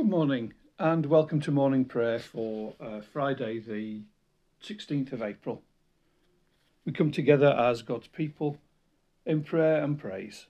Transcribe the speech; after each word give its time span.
Good 0.00 0.08
morning 0.08 0.54
and 0.78 1.04
welcome 1.04 1.42
to 1.42 1.50
morning 1.50 1.84
prayer 1.84 2.18
for 2.18 2.72
uh, 2.80 3.02
Friday, 3.02 3.58
the 3.58 4.00
16th 4.64 5.12
of 5.12 5.20
April. 5.20 5.60
We 6.86 6.92
come 6.92 7.10
together 7.10 7.48
as 7.48 7.82
God's 7.82 8.06
people 8.06 8.56
in 9.26 9.42
prayer 9.42 9.84
and 9.84 9.98
praise. 9.98 10.46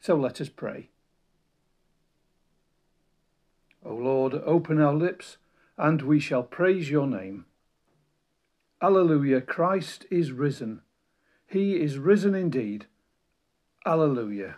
So 0.00 0.14
let 0.14 0.40
us 0.40 0.48
pray. 0.48 0.90
O 3.84 3.92
Lord, 3.92 4.34
open 4.34 4.80
our 4.80 4.94
lips 4.94 5.38
and 5.76 6.02
we 6.02 6.20
shall 6.20 6.44
praise 6.44 6.88
your 6.88 7.08
name. 7.08 7.46
Alleluia, 8.80 9.40
Christ 9.40 10.06
is 10.08 10.30
risen. 10.30 10.82
He 11.48 11.80
is 11.80 11.98
risen 11.98 12.36
indeed. 12.36 12.86
Alleluia. 13.84 14.54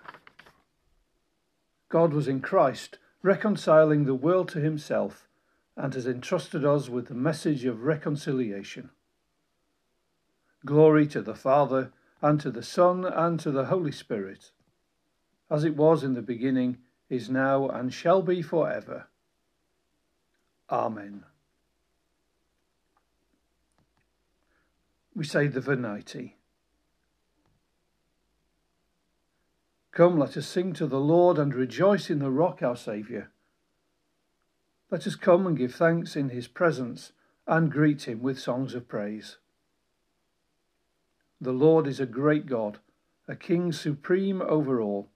God 1.89 2.13
was 2.13 2.29
in 2.29 2.43
Christ 2.43 2.99
reconciling 3.29 4.07
the 4.07 4.15
world 4.15 4.49
to 4.49 4.59
himself, 4.59 5.29
and 5.77 5.93
has 5.93 6.07
entrusted 6.07 6.65
us 6.65 6.89
with 6.89 7.09
the 7.09 7.15
message 7.15 7.67
of 7.67 7.83
reconciliation. 7.83 8.89
Glory 10.65 11.07
to 11.07 11.21
the 11.21 11.35
Father, 11.35 11.93
and 12.23 12.41
to 12.41 12.51
the 12.51 12.63
Son, 12.63 13.05
and 13.05 13.39
to 13.39 13.51
the 13.51 13.67
Holy 13.67 13.93
Spirit, 13.93 14.51
as 15.51 15.63
it 15.63 15.77
was 15.77 16.03
in 16.03 16.15
the 16.15 16.23
beginning, 16.23 16.79
is 17.11 17.29
now, 17.29 17.69
and 17.69 17.93
shall 17.93 18.23
be 18.23 18.41
for 18.41 18.73
ever. 18.73 19.09
Amen. 20.71 21.25
We 25.15 25.25
say 25.25 25.49
the 25.49 25.61
Venite. 25.61 26.33
Come, 29.99 30.17
let 30.17 30.37
us 30.37 30.47
sing 30.47 30.75
to 30.75 30.87
the 30.87 31.01
Lord 31.01 31.39
and 31.41 31.53
rejoice 31.53 32.09
in 32.09 32.21
the 32.21 32.31
rock, 32.31 32.63
our 32.63 32.77
Saviour. 32.77 33.33
Let 34.93 35.09
us 35.09 35.17
come 35.17 35.45
and 35.45 35.59
give 35.59 35.75
thanks 35.75 36.15
in 36.15 36.29
his 36.29 36.47
presence 36.47 37.11
and 37.49 37.69
greet 37.69 38.07
him 38.07 38.23
with 38.23 38.39
songs 38.39 38.77
of 38.77 38.87
praise. 38.87 39.39
The 41.41 41.51
Lord 41.51 41.89
is 41.89 41.99
a 41.99 42.07
great 42.07 42.47
God, 42.47 42.79
a 43.27 43.35
King 43.35 43.73
supreme 43.73 44.41
over 44.41 44.81
all. 44.81 45.09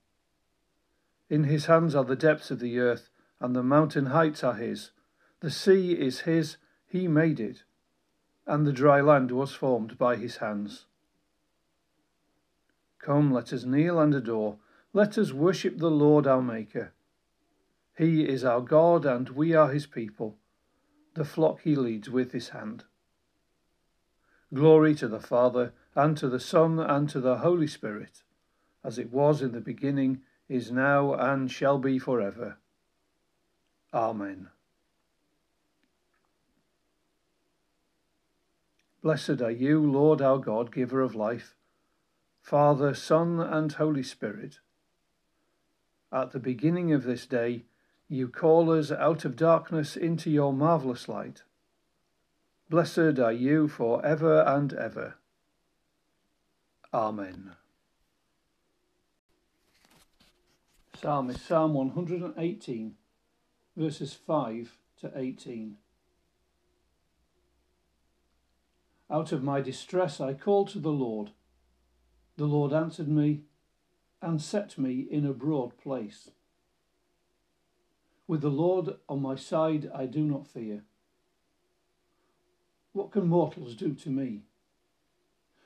In 1.30 1.44
his 1.44 1.66
hands 1.66 1.94
are 1.94 2.02
the 2.02 2.16
depths 2.16 2.50
of 2.50 2.58
the 2.58 2.80
earth, 2.80 3.08
and 3.38 3.54
the 3.54 3.62
mountain 3.62 4.06
heights 4.06 4.42
are 4.42 4.54
his. 4.54 4.90
The 5.38 5.50
sea 5.52 5.92
is 5.92 6.22
his, 6.22 6.56
he 6.88 7.06
made 7.06 7.38
it, 7.38 7.62
and 8.48 8.66
the 8.66 8.72
dry 8.72 9.00
land 9.00 9.30
was 9.30 9.54
formed 9.54 9.96
by 9.96 10.16
his 10.16 10.38
hands. 10.38 10.86
Come, 12.98 13.32
let 13.32 13.52
us 13.52 13.62
kneel 13.62 14.00
and 14.00 14.12
adore 14.12 14.58
let 14.94 15.16
us 15.16 15.32
worship 15.32 15.78
the 15.78 15.90
Lord 15.90 16.26
our 16.26 16.42
Maker. 16.42 16.92
He 17.96 18.28
is 18.28 18.44
our 18.44 18.60
God, 18.60 19.06
and 19.06 19.28
we 19.30 19.54
are 19.54 19.72
his 19.72 19.86
people, 19.86 20.36
the 21.14 21.24
flock 21.24 21.62
he 21.62 21.76
leads 21.76 22.10
with 22.10 22.32
his 22.32 22.50
hand. 22.50 22.84
Glory 24.52 24.94
to 24.96 25.08
the 25.08 25.20
Father, 25.20 25.72
and 25.94 26.16
to 26.18 26.28
the 26.28 26.40
Son, 26.40 26.78
and 26.78 27.08
to 27.08 27.20
the 27.20 27.38
Holy 27.38 27.66
Spirit, 27.66 28.22
as 28.84 28.98
it 28.98 29.10
was 29.10 29.40
in 29.40 29.52
the 29.52 29.60
beginning, 29.60 30.20
is 30.48 30.70
now, 30.70 31.14
and 31.14 31.50
shall 31.50 31.78
be 31.78 31.98
for 31.98 32.20
ever. 32.20 32.58
Amen. 33.94 34.48
Blessed 39.02 39.40
are 39.40 39.50
you, 39.50 39.90
Lord 39.90 40.20
our 40.20 40.38
God, 40.38 40.70
giver 40.70 41.00
of 41.00 41.14
life, 41.14 41.54
Father, 42.42 42.94
Son, 42.94 43.40
and 43.40 43.72
Holy 43.72 44.02
Spirit 44.02 44.58
at 46.12 46.32
the 46.32 46.38
beginning 46.38 46.92
of 46.92 47.04
this 47.04 47.26
day, 47.26 47.64
you 48.08 48.28
call 48.28 48.70
us 48.70 48.92
out 48.92 49.24
of 49.24 49.36
darkness 49.36 49.96
into 49.96 50.30
your 50.30 50.52
marvellous 50.52 51.08
light. 51.08 51.42
Blessed 52.68 53.18
are 53.18 53.32
you 53.32 53.68
for 53.68 54.04
ever 54.04 54.42
and 54.42 54.74
ever. 54.74 55.14
Amen. 56.92 57.52
Psalm 61.00 61.30
is 61.30 61.40
Psalm 61.40 61.74
118, 61.74 62.94
verses 63.76 64.14
5 64.14 64.76
to 65.00 65.10
18. 65.14 65.76
Out 69.10 69.32
of 69.32 69.42
my 69.42 69.60
distress 69.60 70.20
I 70.20 70.34
called 70.34 70.68
to 70.70 70.78
the 70.78 70.92
Lord. 70.92 71.30
The 72.36 72.44
Lord 72.44 72.72
answered 72.72 73.08
me 73.08 73.42
and 74.22 74.40
set 74.40 74.78
me 74.78 75.06
in 75.10 75.26
a 75.26 75.32
broad 75.32 75.76
place. 75.76 76.30
With 78.28 78.40
the 78.40 78.48
Lord 78.48 78.94
on 79.08 79.20
my 79.20 79.34
side, 79.34 79.90
I 79.92 80.06
do 80.06 80.22
not 80.22 80.46
fear. 80.46 80.84
What 82.92 83.10
can 83.10 83.26
mortals 83.26 83.74
do 83.74 83.94
to 83.94 84.10
me? 84.10 84.42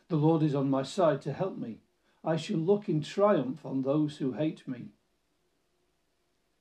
The 0.08 0.16
Lord 0.16 0.42
is 0.42 0.54
on 0.54 0.70
my 0.70 0.82
side 0.82 1.20
to 1.22 1.32
help 1.32 1.58
me. 1.58 1.80
I 2.24 2.36
shall 2.36 2.56
look 2.56 2.88
in 2.88 3.02
triumph 3.02 3.64
on 3.66 3.82
those 3.82 4.16
who 4.16 4.32
hate 4.32 4.66
me. 4.66 4.88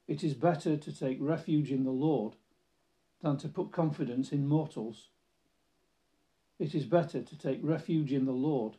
It 0.08 0.24
is 0.24 0.34
better 0.34 0.76
to 0.76 0.92
take 0.92 1.18
refuge 1.20 1.72
in 1.72 1.86
the 1.86 1.92
Lord 1.92 2.36
than 3.22 3.38
to 3.38 3.48
put 3.48 3.72
confidence 3.72 4.32
in 4.32 4.48
mortals. 4.48 5.10
It 6.60 6.76
is 6.76 6.86
better 6.86 7.22
to 7.22 7.38
take 7.38 7.60
refuge 7.64 8.12
in 8.12 8.26
the 8.26 8.32
Lord 8.32 8.78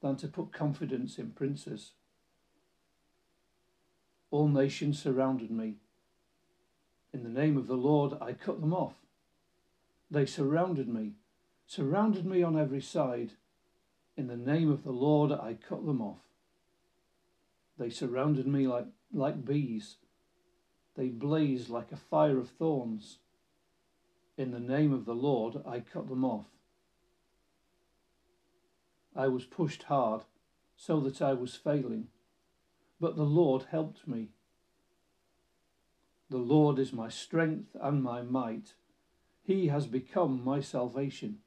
than 0.00 0.16
to 0.16 0.28
put 0.28 0.52
confidence 0.52 1.18
in 1.18 1.30
princes. 1.30 1.92
All 4.32 4.48
nations 4.48 4.98
surrounded 4.98 5.50
me. 5.50 5.74
In 7.12 7.22
the 7.22 7.28
name 7.28 7.58
of 7.58 7.66
the 7.66 7.76
Lord, 7.76 8.14
I 8.18 8.32
cut 8.32 8.62
them 8.62 8.72
off. 8.72 8.94
They 10.10 10.24
surrounded 10.24 10.88
me, 10.88 11.12
surrounded 11.66 12.24
me 12.24 12.42
on 12.42 12.58
every 12.58 12.80
side. 12.80 13.32
In 14.16 14.28
the 14.28 14.36
name 14.38 14.70
of 14.70 14.84
the 14.84 14.90
Lord, 14.90 15.32
I 15.32 15.52
cut 15.52 15.84
them 15.84 16.00
off. 16.00 16.22
They 17.78 17.90
surrounded 17.90 18.46
me 18.46 18.66
like, 18.66 18.86
like 19.12 19.44
bees. 19.44 19.96
They 20.96 21.08
blazed 21.08 21.68
like 21.68 21.92
a 21.92 21.96
fire 21.96 22.38
of 22.38 22.48
thorns. 22.48 23.18
In 24.38 24.50
the 24.50 24.60
name 24.60 24.94
of 24.94 25.04
the 25.04 25.14
Lord, 25.14 25.56
I 25.66 25.80
cut 25.80 26.08
them 26.08 26.24
off. 26.24 26.46
I 29.14 29.28
was 29.28 29.44
pushed 29.44 29.82
hard, 29.82 30.22
so 30.74 31.00
that 31.00 31.20
I 31.20 31.34
was 31.34 31.54
failing 31.54 32.08
but 33.02 33.16
the 33.16 33.24
Lord 33.24 33.64
helped 33.72 34.06
me. 34.06 34.28
The 36.30 36.38
Lord 36.38 36.78
is 36.78 36.92
my 36.92 37.08
strength 37.08 37.74
and 37.80 38.00
my 38.00 38.22
might. 38.22 38.74
He 39.42 39.66
has 39.66 39.88
become 39.88 40.44
my 40.44 40.60
salvation. 40.60 41.38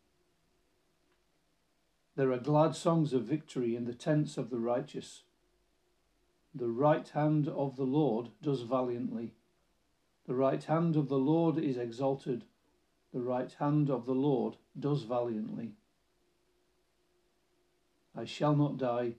There 2.17 2.33
are 2.33 2.39
glad 2.39 2.75
songs 2.75 3.13
of 3.13 3.23
victory 3.23 3.73
in 3.73 3.85
the 3.85 3.93
tents 3.93 4.37
of 4.37 4.49
the 4.49 4.59
righteous. 4.59 5.23
The 6.53 6.67
right 6.67 7.07
hand 7.07 7.47
of 7.47 7.77
the 7.77 7.83
Lord 7.83 8.31
does 8.43 8.63
valiantly. 8.63 9.33
The 10.27 10.35
right 10.35 10.63
hand 10.65 10.97
of 10.97 11.07
the 11.07 11.17
Lord 11.17 11.57
is 11.57 11.77
exalted. 11.77 12.43
The 13.13 13.21
right 13.21 13.53
hand 13.59 13.89
of 13.89 14.05
the 14.05 14.13
Lord 14.13 14.57
does 14.77 15.03
valiantly. 15.03 15.71
I 18.13 18.25
shall 18.25 18.57
not 18.57 18.75
die, 18.75 19.13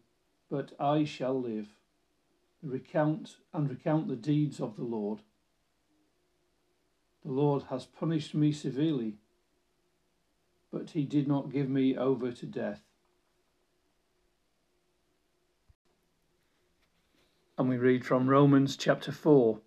but 0.50 0.72
I 0.78 1.04
shall 1.04 1.41
live 1.41 1.68
recount 2.66 3.37
and 3.53 3.71
recount 3.71 4.09
the 4.09 4.16
deeds 4.16 4.60
of 4.60 4.77
the 4.77 4.84
Lord. 4.84 5.21
The 7.25 7.32
Lord 7.32 7.65
has 7.71 7.87
punished 7.87 8.34
me 8.34 8.53
severely, 8.53 9.15
but 10.72 10.91
he 10.91 11.04
did 11.04 11.27
not 11.27 11.50
give 11.50 11.69
me 11.69 11.97
over 11.97 12.31
to 12.31 12.47
death. 12.47 12.82
And 17.59 17.69
we 17.69 17.78
read 17.78 18.04
from 18.04 18.28
Romans 18.28 18.77
chapter 18.77 19.10
4, 19.10 19.59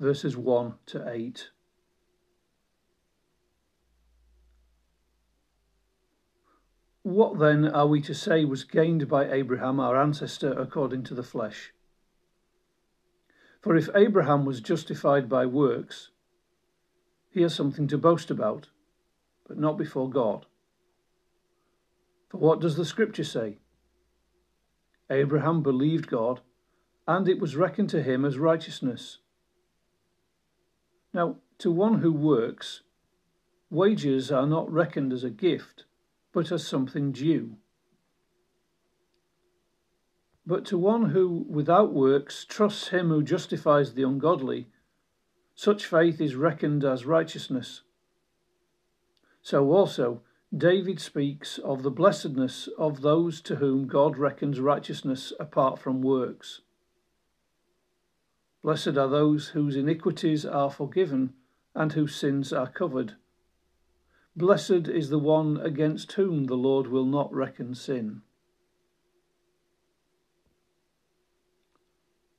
verses 0.00 0.36
1 0.36 0.74
to 0.86 1.08
8. 1.08 1.50
What 7.02 7.38
then 7.38 7.68
are 7.68 7.86
we 7.86 8.00
to 8.00 8.14
say 8.14 8.46
was 8.46 8.64
gained 8.64 9.08
by 9.08 9.30
Abraham, 9.30 9.78
our 9.78 10.00
ancestor, 10.00 10.58
according 10.58 11.04
to 11.04 11.14
the 11.14 11.22
flesh? 11.22 11.73
For 13.64 13.76
if 13.76 13.88
Abraham 13.94 14.44
was 14.44 14.60
justified 14.60 15.26
by 15.26 15.46
works, 15.46 16.10
he 17.30 17.40
has 17.40 17.54
something 17.54 17.86
to 17.88 17.96
boast 17.96 18.30
about, 18.30 18.68
but 19.48 19.56
not 19.56 19.78
before 19.78 20.10
God. 20.10 20.44
For 22.28 22.36
what 22.36 22.60
does 22.60 22.76
the 22.76 22.84
Scripture 22.84 23.24
say? 23.24 23.56
Abraham 25.08 25.62
believed 25.62 26.08
God, 26.08 26.42
and 27.08 27.26
it 27.26 27.40
was 27.40 27.56
reckoned 27.56 27.88
to 27.88 28.02
him 28.02 28.26
as 28.26 28.36
righteousness. 28.36 29.20
Now, 31.14 31.36
to 31.56 31.70
one 31.70 32.00
who 32.00 32.12
works, 32.12 32.82
wages 33.70 34.30
are 34.30 34.46
not 34.46 34.70
reckoned 34.70 35.10
as 35.10 35.24
a 35.24 35.30
gift, 35.30 35.86
but 36.34 36.52
as 36.52 36.66
something 36.66 37.12
due. 37.12 37.56
But 40.46 40.64
to 40.66 40.78
one 40.78 41.10
who, 41.10 41.46
without 41.48 41.92
works, 41.92 42.44
trusts 42.44 42.88
him 42.88 43.08
who 43.08 43.22
justifies 43.22 43.94
the 43.94 44.02
ungodly, 44.02 44.68
Such 45.54 45.86
faith 45.86 46.20
is 46.20 46.34
reckoned 46.34 46.84
as 46.84 47.06
righteousness. 47.06 47.82
So 49.40 49.70
also, 49.72 50.22
David 50.56 51.00
speaks 51.00 51.58
of 51.58 51.82
the 51.82 51.90
blessedness 51.90 52.68
of 52.78 53.00
those 53.00 53.40
to 53.42 53.56
whom 53.56 53.86
God 53.86 54.18
reckons 54.18 54.60
righteousness 54.60 55.32
apart 55.38 55.78
from 55.78 56.02
works. 56.02 56.60
Blessed 58.62 58.96
are 58.96 59.08
those 59.08 59.48
whose 59.48 59.76
iniquities 59.76 60.44
are 60.46 60.70
forgiven 60.70 61.34
and 61.74 61.92
whose 61.92 62.14
sins 62.14 62.52
are 62.52 62.68
covered. 62.68 63.14
Blessed 64.36 64.88
is 64.88 65.10
the 65.10 65.18
one 65.18 65.58
against 65.58 66.12
whom 66.12 66.44
the 66.44 66.56
Lord 66.56 66.86
will 66.86 67.04
not 67.04 67.32
reckon 67.32 67.74
sin. 67.74 68.22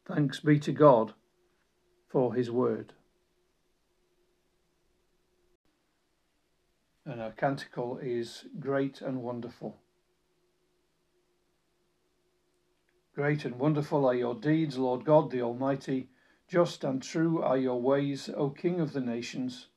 Thanks 0.05 0.39
be 0.39 0.59
to 0.59 0.71
God 0.71 1.13
for 2.09 2.35
his 2.35 2.51
word. 2.51 2.93
And 7.05 7.21
our 7.21 7.31
canticle 7.31 7.97
is 8.01 8.45
Great 8.59 9.01
and 9.01 9.23
Wonderful. 9.23 9.77
Great 13.15 13.45
and 13.45 13.57
wonderful 13.57 14.05
are 14.05 14.13
your 14.13 14.35
deeds, 14.35 14.77
Lord 14.77 15.05
God 15.05 15.31
the 15.31 15.41
Almighty. 15.41 16.09
Just 16.49 16.83
and 16.83 17.01
true 17.01 17.41
are 17.41 17.57
your 17.57 17.81
ways, 17.81 18.29
O 18.35 18.49
King 18.49 18.81
of 18.81 18.93
the 18.93 19.01
nations. 19.01 19.67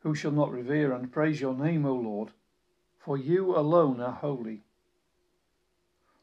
Who 0.00 0.14
shall 0.14 0.32
not 0.32 0.52
revere 0.52 0.92
and 0.92 1.10
praise 1.10 1.40
your 1.40 1.54
name, 1.54 1.86
O 1.86 1.94
Lord? 1.94 2.30
For 2.98 3.16
you 3.16 3.56
alone 3.56 4.00
are 4.00 4.12
holy. 4.12 4.62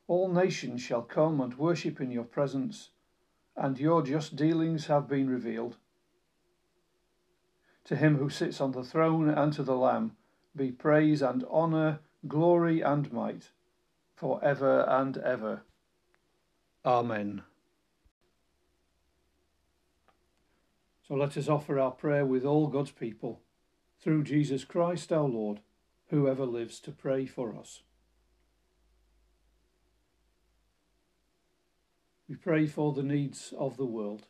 All 0.07 0.29
nations 0.29 0.81
shall 0.81 1.01
come 1.01 1.41
and 1.41 1.57
worship 1.57 1.99
in 1.99 2.11
your 2.11 2.23
presence, 2.23 2.91
and 3.55 3.77
your 3.77 4.01
just 4.01 4.35
dealings 4.35 4.87
have 4.87 5.07
been 5.07 5.29
revealed. 5.29 5.77
To 7.85 7.95
him 7.95 8.17
who 8.17 8.29
sits 8.29 8.61
on 8.61 8.71
the 8.71 8.83
throne 8.83 9.29
and 9.29 9.51
to 9.53 9.63
the 9.63 9.75
Lamb 9.75 10.15
be 10.55 10.71
praise 10.71 11.21
and 11.21 11.43
honour, 11.45 11.99
glory 12.27 12.81
and 12.81 13.11
might, 13.13 13.51
for 14.15 14.43
ever 14.43 14.81
and 14.89 15.17
ever. 15.17 15.61
Amen. 16.83 17.43
So 21.07 21.13
let 21.13 21.37
us 21.37 21.47
offer 21.47 21.79
our 21.79 21.91
prayer 21.91 22.25
with 22.25 22.43
all 22.43 22.67
God's 22.67 22.91
people, 22.91 23.41
through 24.01 24.23
Jesus 24.23 24.65
Christ 24.65 25.13
our 25.13 25.27
Lord, 25.27 25.59
who 26.07 26.27
ever 26.27 26.45
lives 26.45 26.79
to 26.81 26.91
pray 26.91 27.25
for 27.25 27.55
us. 27.55 27.83
We 32.29 32.35
pray 32.35 32.67
for 32.67 32.91
the 32.91 33.03
needs 33.03 33.53
of 33.57 33.77
the 33.77 33.85
world. 33.85 34.23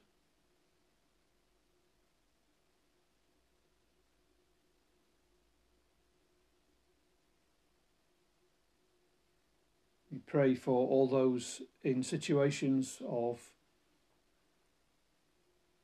We 10.11 10.19
pray 10.19 10.53
for 10.55 10.87
all 10.87 11.07
those 11.07 11.61
in 11.83 12.03
situations 12.03 13.01
of 13.07 13.39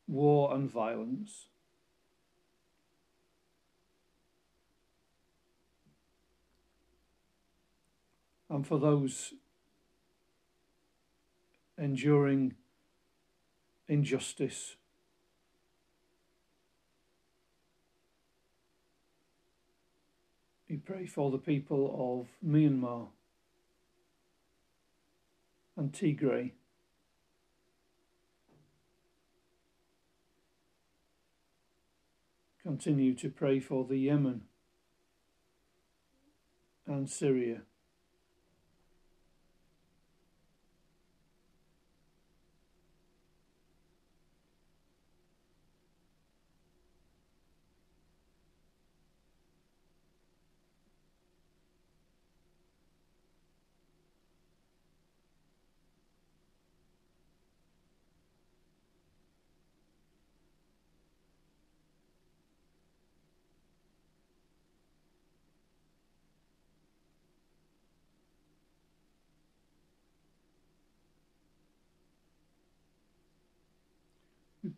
war 0.07 0.53
and 0.53 0.69
violence. 0.69 1.47
And 8.49 8.67
for 8.67 8.79
those 8.79 9.33
enduring 11.77 12.55
injustice. 13.87 14.75
We 20.69 20.77
pray 20.77 21.05
for 21.05 21.29
the 21.29 21.37
people 21.37 22.21
of 22.21 22.47
Myanmar 22.47 23.07
and 25.77 25.91
Tigray. 25.91 26.51
Continue 32.63 33.13
to 33.15 33.29
pray 33.29 33.59
for 33.59 33.85
the 33.85 33.97
Yemen 33.97 34.43
and 36.87 37.09
Syria. 37.09 37.61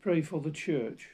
Pray 0.01 0.21
for 0.21 0.39
the 0.39 0.51
church. 0.51 1.09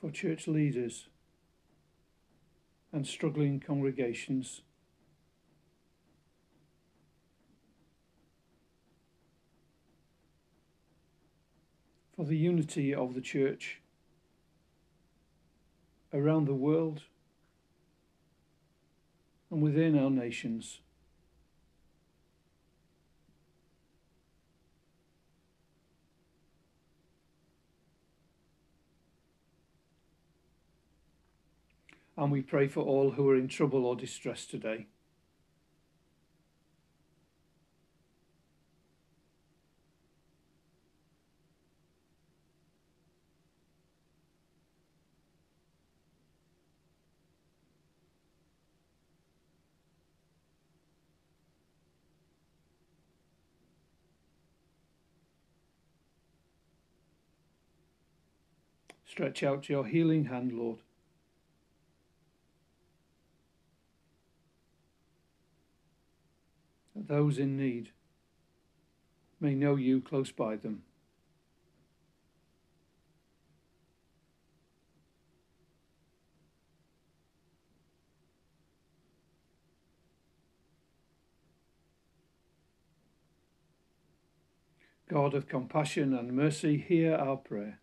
For 0.00 0.10
church 0.10 0.46
leaders 0.46 1.08
and 2.94 3.04
struggling 3.08 3.58
congregations. 3.58 4.62
For 12.14 12.24
the 12.24 12.36
unity 12.36 12.94
of 12.94 13.14
the 13.14 13.20
Church 13.20 13.80
around 16.12 16.46
the 16.46 16.54
world 16.54 17.02
and 19.50 19.60
within 19.60 19.98
our 19.98 20.10
nations. 20.10 20.78
And 32.16 32.30
we 32.30 32.42
pray 32.42 32.68
for 32.68 32.82
all 32.82 33.12
who 33.12 33.28
are 33.28 33.36
in 33.36 33.48
trouble 33.48 33.86
or 33.86 33.96
distress 33.96 34.46
today. 34.46 34.86
Stretch 59.14 59.44
out 59.44 59.68
your 59.68 59.86
healing 59.86 60.24
hand, 60.24 60.52
Lord. 60.52 60.78
Those 67.06 67.38
in 67.38 67.56
need 67.56 67.90
may 69.40 69.54
know 69.54 69.76
you 69.76 70.00
close 70.00 70.32
by 70.32 70.56
them. 70.56 70.82
God 85.08 85.34
of 85.34 85.46
compassion 85.46 86.12
and 86.12 86.32
mercy, 86.32 86.76
hear 86.76 87.14
our 87.14 87.36
prayer. 87.36 87.78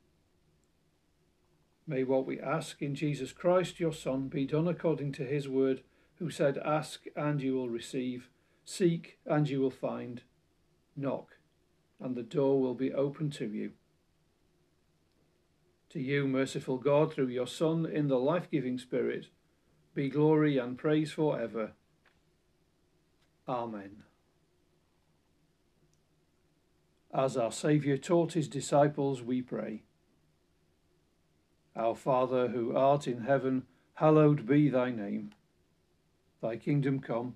May 1.87 2.03
what 2.03 2.25
we 2.25 2.39
ask 2.39 2.81
in 2.81 2.95
Jesus 2.95 3.31
Christ, 3.31 3.79
your 3.79 3.93
Son, 3.93 4.27
be 4.27 4.45
done 4.45 4.67
according 4.67 5.13
to 5.13 5.23
his 5.23 5.47
word, 5.47 5.81
who 6.15 6.29
said, 6.29 6.57
Ask 6.57 7.05
and 7.15 7.41
you 7.41 7.55
will 7.55 7.69
receive, 7.69 8.29
seek 8.71 9.19
and 9.25 9.49
you 9.49 9.59
will 9.59 9.71
find, 9.71 10.21
knock 10.95 11.37
and 12.01 12.15
the 12.15 12.23
door 12.23 12.59
will 12.59 12.73
be 12.73 12.91
open 12.91 13.29
to 13.29 13.45
you. 13.45 13.71
To 15.91 15.99
you, 15.99 16.27
merciful 16.27 16.77
God, 16.77 17.13
through 17.13 17.27
your 17.27 17.47
Son, 17.47 17.85
in 17.85 18.07
the 18.07 18.17
life 18.17 18.49
giving 18.49 18.79
Spirit, 18.79 19.27
be 19.93 20.09
glory 20.09 20.57
and 20.57 20.77
praise 20.77 21.11
for 21.11 21.39
ever. 21.39 21.73
Amen. 23.47 24.03
As 27.13 27.35
our 27.35 27.51
Saviour 27.51 27.97
taught 27.97 28.33
his 28.33 28.47
disciples, 28.47 29.21
we 29.21 29.41
pray. 29.41 29.83
Our 31.75 31.95
Father, 31.95 32.47
who 32.47 32.75
art 32.75 33.05
in 33.05 33.23
heaven, 33.23 33.63
hallowed 33.95 34.47
be 34.47 34.69
thy 34.69 34.91
name. 34.91 35.33
Thy 36.41 36.55
kingdom 36.55 37.01
come, 37.01 37.35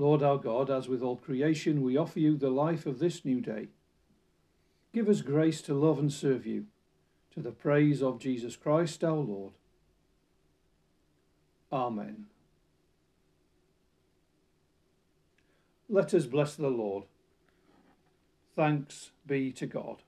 Lord 0.00 0.22
our 0.22 0.38
God, 0.38 0.70
as 0.70 0.88
with 0.88 1.02
all 1.02 1.16
creation, 1.16 1.82
we 1.82 1.98
offer 1.98 2.20
you 2.20 2.34
the 2.34 2.48
life 2.48 2.86
of 2.86 2.98
this 2.98 3.22
new 3.22 3.42
day. 3.42 3.68
Give 4.94 5.10
us 5.10 5.20
grace 5.20 5.60
to 5.62 5.74
love 5.74 5.98
and 5.98 6.10
serve 6.10 6.46
you, 6.46 6.64
to 7.34 7.40
the 7.40 7.50
praise 7.50 8.02
of 8.02 8.18
Jesus 8.18 8.56
Christ 8.56 9.04
our 9.04 9.16
Lord. 9.16 9.52
Amen. 11.70 12.26
Let 15.90 16.14
us 16.14 16.24
bless 16.24 16.54
the 16.54 16.68
Lord. 16.68 17.04
Thanks 18.56 19.10
be 19.26 19.52
to 19.52 19.66
God. 19.66 20.02